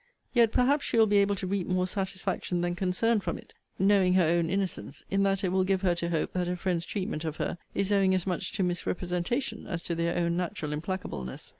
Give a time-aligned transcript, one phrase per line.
[0.33, 4.15] Yet, perhaps, she will be able to reap more satisfaction than concern from it, knowing
[4.15, 7.23] her own innocence; in that it will give her to hope that her friends' treatment
[7.23, 11.49] of her is owing as much to misrepresentation as to their own natural implacableness.